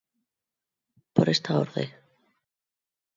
[1.15, 1.85] Por esta orde.